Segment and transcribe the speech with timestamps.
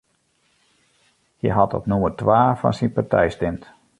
[1.39, 3.63] Hy hat op nûmer twa fan syn partij stimd.